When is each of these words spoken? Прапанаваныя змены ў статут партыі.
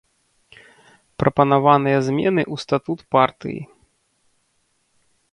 Прапанаваныя 1.23 1.99
змены 2.07 2.43
ў 2.43 2.55
статут 2.63 2.99
партыі. 3.17 3.61